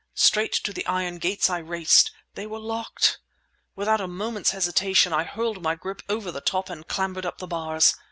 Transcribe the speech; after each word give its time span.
Straight 0.15 0.55
up 0.55 0.63
to 0.63 0.73
the 0.73 0.83
iron 0.87 1.19
gates 1.19 1.47
I 1.47 1.59
raced. 1.59 2.09
They 2.33 2.47
were 2.47 2.57
locked! 2.57 3.19
Without 3.75 4.01
a 4.01 4.07
moment's 4.07 4.49
hesitation 4.49 5.13
I 5.13 5.25
hurled 5.25 5.61
my 5.61 5.75
grip 5.75 6.01
over 6.09 6.31
the 6.31 6.41
top 6.41 6.71
and 6.71 6.87
clambered 6.87 7.23
up 7.23 7.37
the 7.37 7.45
bars! 7.45 7.93